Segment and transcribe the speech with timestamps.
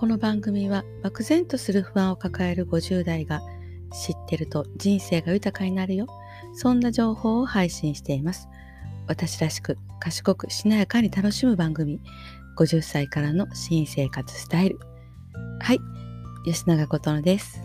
[0.00, 3.42] この番組は漠然とする不安を抱える50代が
[3.92, 6.06] 知ってると人生が豊かになるよ。
[6.54, 8.48] そんな情報を配信しています。
[9.08, 12.00] 私らしく賢くしなやかに楽しむ番組。
[12.56, 14.78] 50歳からの新生活スタイル。
[15.60, 15.78] はい。
[16.46, 17.60] 吉永琴乃です。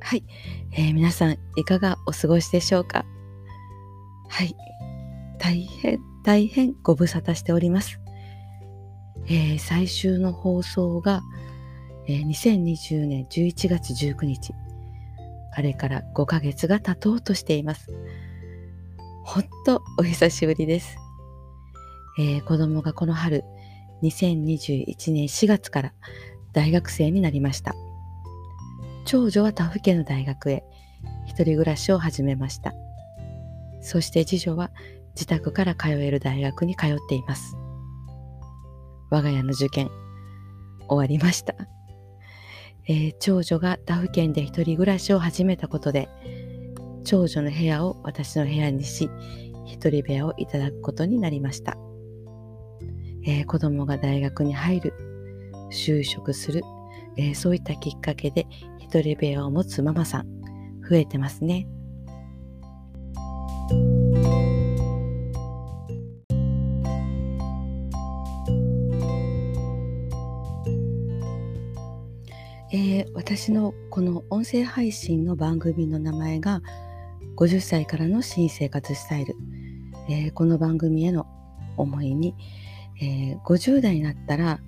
[0.00, 0.24] はい、
[0.72, 3.04] えー、皆さんいかがお過ごしでしょうか？
[4.30, 4.56] はい。
[5.38, 8.01] 大変、大変ご無沙汰しております。
[9.26, 11.22] えー、最終の放送が、
[12.06, 14.54] えー、2020年11月19日。
[15.54, 17.92] あれから5ヶ月が経とうとしています。
[19.24, 20.96] ほっとお久しぶりです。
[22.18, 23.44] えー、子供がこの春、
[24.02, 25.92] 2021年4月から
[26.52, 27.74] 大学生になりました。
[29.04, 30.64] 長女は他府県の大学へ
[31.26, 32.74] 一人暮らしを始めました。
[33.80, 34.70] そして次女は
[35.14, 37.56] 自宅から通える大学に通っています。
[39.12, 39.90] 我が家の受験、
[40.88, 41.54] 終わりました。
[42.88, 46.08] えー、長女が他府県で一人暮らしを始めたことで、
[47.04, 49.10] 長女の部屋を私の部屋にし、
[49.66, 51.76] 一人部屋をいただくことになりました。
[53.26, 54.94] えー、子供が大学に入る、
[55.70, 56.62] 就職する、
[57.18, 58.46] えー、そういったきっかけで
[58.78, 60.26] 一人部屋を持つママさん、
[60.88, 61.66] 増えてますね。
[72.74, 76.62] えー、私のこの音声配信の番組の名前が
[77.36, 79.34] 50歳からの新生活スタイル、
[80.08, 81.26] えー、この番組への
[81.76, 82.34] 思いに、
[82.98, 84.58] えー、50代になったら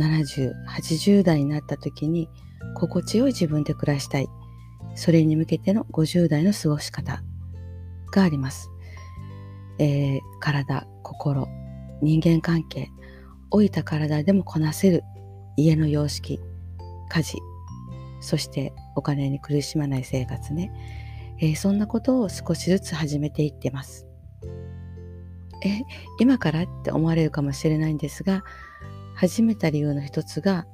[0.00, 2.28] 70、80代になった時に
[2.74, 4.26] 心地よい自分で暮らしたい。
[4.96, 7.22] それに向けての50代の過ごし方
[8.10, 8.68] があります。
[9.78, 11.46] え、体、心、
[12.02, 12.90] 人間関係、
[13.52, 15.04] 老いた体でもこなせる
[15.56, 16.40] 家の様式、
[17.12, 17.42] 家事、
[18.20, 20.72] そしてお金に苦しまない生活ね、
[21.38, 24.06] えー、そんなことを少しずつ始めていってます。
[25.62, 25.82] え、
[26.18, 28.42] 今からって思われるかもしれないんですが、
[29.14, 30.66] 始めた理由の一つが、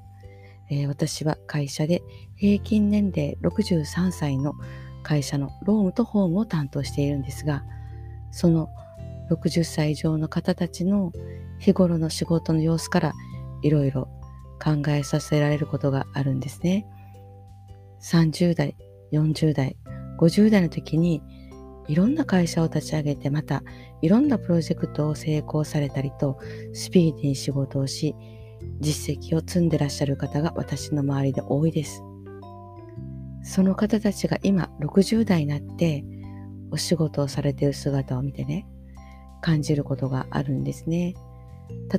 [0.71, 2.03] えー、私は会社で
[2.37, 4.55] 平均年齢63歳の
[5.03, 7.65] 会社のロームとホームを担当しているんですが、
[8.31, 8.69] その
[9.31, 11.11] 60歳以上の方たちの
[11.59, 13.13] 日頃の仕事の様子から
[13.63, 14.09] いろいろ
[14.59, 16.87] 考えさせられることがあるんですね。
[18.03, 18.77] 30代、
[19.13, 19.77] 40代、
[20.19, 21.23] 50代の時に
[21.89, 23.63] いろんな会社を立ち上げてまた
[24.03, 26.39] いろんなプロジェクトを成功されたりと
[26.75, 28.15] スピーディーに仕事をし
[28.81, 32.03] 実績を積んでらっしゃる方が私の周りで多いです。
[33.43, 36.05] その方たちが今60代になって
[36.71, 38.67] お仕事をされている姿を見てね
[39.41, 41.15] 感じることがあるんですね。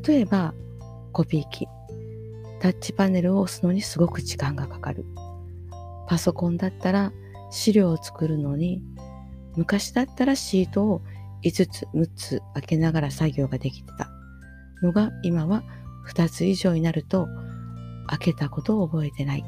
[0.06, 0.54] 例えば
[1.12, 1.68] コピー機
[2.60, 5.06] タッチパネルを押すのにすごく時間がかかる。
[6.08, 7.12] パソコンだったら
[7.52, 8.82] 資料を作るのに、
[9.56, 11.02] 昔だったらシートを
[11.44, 14.10] 5つ、6つ開けながら作業ができてた
[14.82, 15.64] のが、今は
[16.08, 17.28] 2つ以上になると
[18.08, 19.46] 開けたことを覚えてない。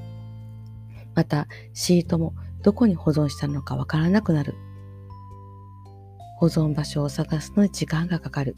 [1.16, 4.56] また、シートもどこに保存したのかわからなくなる。
[6.38, 8.56] 保存場所を探すのに時間がかかる。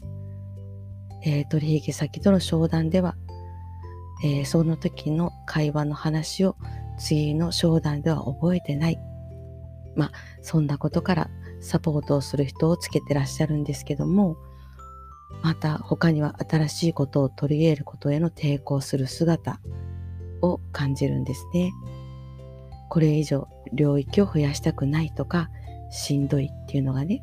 [1.26, 3.16] えー、取引先との商談では
[4.24, 6.56] えー、その時の会話の話を
[6.98, 8.98] 次の商談では覚えてない。
[9.94, 11.30] まあ、そんなことから
[11.60, 14.38] サポートをする人をつけてらっしゃるんですけども、
[15.42, 19.60] また他には新しいことを取り入れることへの抵抗する姿
[20.40, 21.70] を感じるんですね。
[22.88, 25.50] これ以上領域を増やしたくないとか、
[25.90, 27.22] しんどいっていうのがね。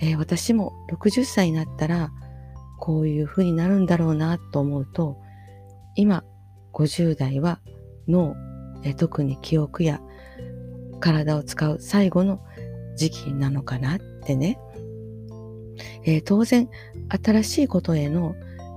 [0.00, 2.12] えー、私も60歳になったら、
[2.78, 5.23] こういう風になるんだろうなと思うと、
[5.96, 6.24] 今
[6.72, 7.60] 50代は
[8.08, 8.36] 脳、
[8.96, 10.00] 特に記憶や
[11.00, 12.40] 体を使う最後の
[12.96, 14.58] 時期なのかなってね、
[16.04, 16.68] えー、当然
[17.08, 18.34] 新しいことへの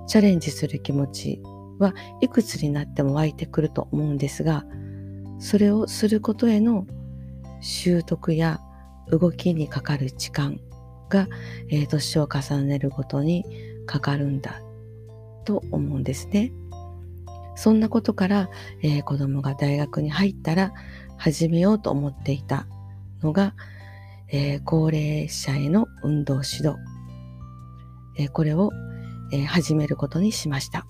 [0.07, 1.41] チャレンジする気持ち
[1.79, 4.65] はいくつになっても湧いてくると思うんですが
[5.39, 6.87] それをすることへの
[7.61, 8.59] 習得や
[9.09, 10.59] 動きにかかる時間
[11.09, 11.27] が、
[11.69, 13.45] えー、年を重ねるごとに
[13.85, 14.61] かかるんだ
[15.45, 16.51] と思うんですね。
[17.57, 18.49] そんなことから、
[18.83, 20.73] えー、子供が大学に入ったら
[21.17, 22.67] 始めようと思っていた
[23.21, 23.55] のが、
[24.29, 26.75] えー、高齢者への運動指導。
[28.19, 28.71] えー、これを、
[29.33, 30.85] えー、始めることにしました。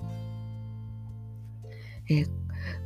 [2.09, 2.25] え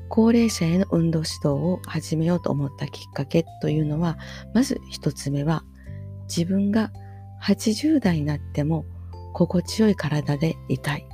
[0.09, 4.17] 高齢者への運動指導を始めようと思ったきっかけというのは、
[4.53, 5.63] まず一つ目は、
[6.27, 6.91] 自分が
[7.41, 8.85] 80代になっても
[9.33, 11.10] 心地よい体でいたい。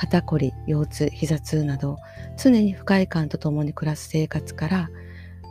[0.00, 1.98] 肩こり、腰痛、膝痛など
[2.36, 4.90] 常に不快感と共に暮らす生活から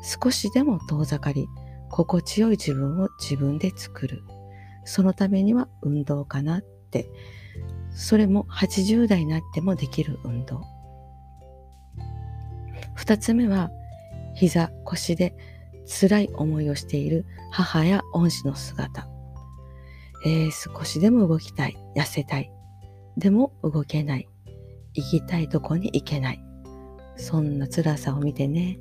[0.01, 1.47] 少しでも遠ざかり
[1.89, 4.23] 心地よい自分を自分で作る。
[4.85, 7.09] そのためには運動かなって。
[7.91, 10.61] それも80代になってもできる運動。
[12.93, 13.69] 二つ目は
[14.33, 15.35] 膝、腰で
[15.85, 19.09] 辛い思いをしている母や恩師の姿。
[20.25, 22.49] えー、少しでも動きたい、痩せたい。
[23.17, 24.29] でも動けない。
[24.97, 26.43] 行きたいとこに行けない。
[27.15, 28.79] そんな辛さを見てね。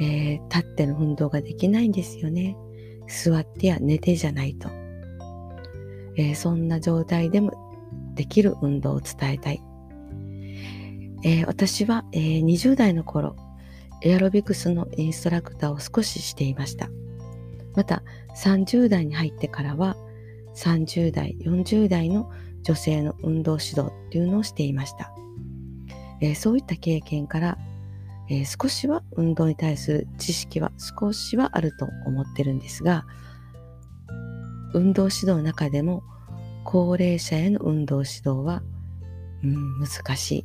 [0.00, 2.56] えー、立っての運動ができないんですよね。
[3.08, 4.68] 座ってや寝てじゃないと。
[6.16, 7.52] えー、そんな状態でも
[8.14, 9.62] できる運動を伝えたい。
[11.24, 13.34] えー、私は、え、20代の頃、
[14.02, 16.88] エアロビクスのインストラクターを少ししていました。
[17.74, 18.02] また
[18.36, 19.96] 30代に入ってからは
[20.54, 22.30] 30代、40代の
[22.68, 25.10] 女性の運動指導っていうのをしていました。
[26.20, 27.56] えー、そういった経験から、
[28.28, 33.06] えー、少しは運動に対する知識は少しはあると思ってるんですが、
[34.74, 36.02] 運動指導の中でも
[36.64, 38.62] 高齢者への運動指導は、
[39.42, 40.42] うん、難しい。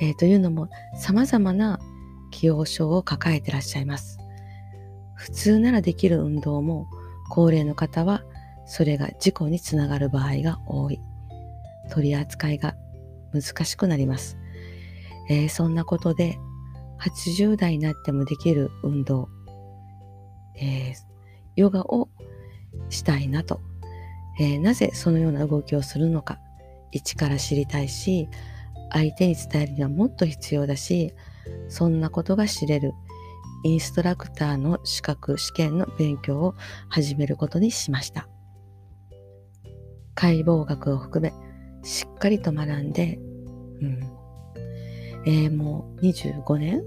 [0.00, 1.80] えー、というのも様々な
[2.32, 4.18] 既往症を抱えてらっしゃいます。
[5.16, 6.86] 普通ならできる運動も
[7.30, 8.22] 高齢の方は
[8.68, 11.00] それが事故につながる場合が多い。
[11.90, 12.74] 取り扱いが
[13.32, 14.38] 難しくなります。
[15.28, 16.38] えー、そんなことで
[17.00, 19.28] 80代になってもできる運動、
[20.56, 20.94] えー、
[21.56, 22.08] ヨガを
[22.88, 23.60] したいなと、
[24.40, 26.38] えー、なぜそのような動きをするのか
[26.92, 28.28] 一から知りたいし
[28.90, 31.12] 相手に伝えるにはもっと必要だし
[31.68, 32.94] そんなことが知れる
[33.64, 36.54] インストラクターの資格試験の勉強を
[36.88, 38.28] 始めることにしました。
[40.18, 41.32] 解剖学を含め
[41.84, 43.20] しっかりと学んで、
[43.80, 44.00] うん
[45.24, 46.82] えー、もう25年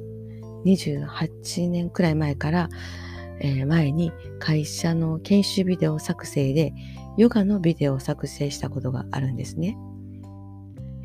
[0.65, 2.69] ？28年くらい前から、
[3.39, 6.73] えー、前に会社の研修ビデオ作成で
[7.15, 9.77] ヨガのビデオを作成したことがあるんですね。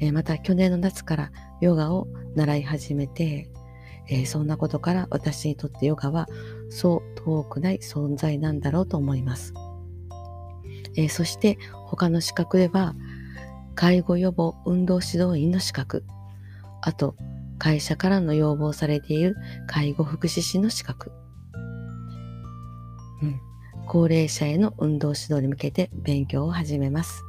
[0.01, 3.49] えー、また去年の夏からヨガを習い始めて、
[4.09, 6.27] えー、そんなことから私にとってヨガは
[6.71, 9.55] そう遠くない存在なんだろうと思います。
[10.97, 12.95] えー、そして他の資格では
[13.75, 16.05] 介護予防運動指導員の資格、
[16.83, 17.17] あと
[17.59, 19.37] 会社からの要望されている
[19.67, 21.13] 介護福祉士の資格、
[23.23, 23.41] うん、
[23.87, 27.23] 高齢者への運動指導に向けて勉強を始めます。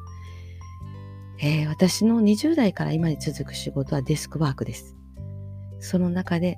[1.39, 4.95] えー、私の20代から今に続く仕事はデスクワークです。
[5.79, 6.57] その中で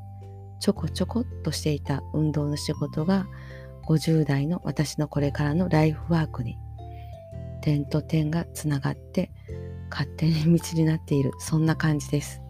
[0.60, 3.28] ちょこちょこっとしていた運動の仕事が
[3.88, 6.58] 50代の私のこれからのライフワークに
[7.62, 9.32] 点と点がつながって
[9.90, 11.32] 勝手に道になっている。
[11.40, 12.42] そんな感じです。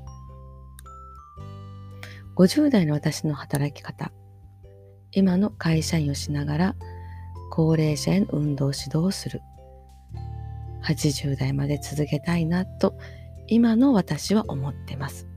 [2.36, 4.12] 50代の私の働き方。
[5.12, 6.76] 今の会社員をしながら
[7.52, 9.42] 高齢者への運動指導をする。
[10.84, 12.98] 80代まで続けたいなと
[13.48, 15.28] 今の私は思ってます。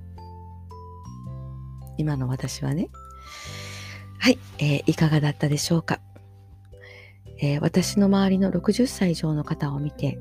[1.96, 2.88] 今の私はね。
[4.19, 6.00] はい、えー、いかがだったでしょうか、
[7.43, 10.17] えー、私の周りの60歳以上の方を見て、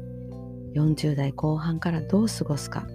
[0.74, 2.88] 40代後半からどう過ごすか、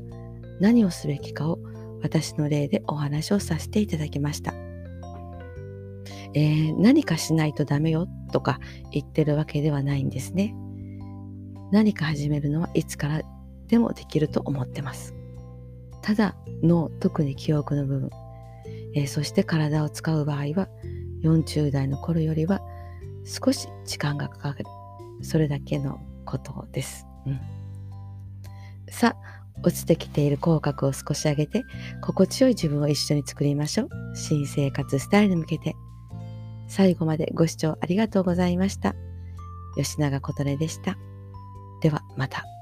[0.58, 1.60] 何をすべきかを
[2.02, 4.52] 私の例でお話をさせていただきました。
[6.34, 8.58] えー、何かしないとダメよとか
[8.90, 10.56] 言ってるわけではないんですね。
[11.70, 13.22] 何か始めるのはいつから
[13.68, 15.14] でもできると思ってます。
[16.02, 18.10] ただ脳、特に記憶の部分、
[18.96, 20.68] えー、そして体を使う場合は
[21.22, 22.60] 40代の頃よりは
[23.26, 24.64] 少し時間がかかる。
[25.22, 27.40] それだけのことです、うん、
[28.90, 31.64] さあ落ちてきている口角を少し上げて
[32.02, 33.88] 心地よい自分を一緒に作りましょう。
[34.14, 35.74] 新生活スタイルに向けて。
[36.68, 38.94] 最後までご視聴ありがとうございました。
[39.76, 40.96] 吉永琴音でした。
[41.80, 42.55] ではまた。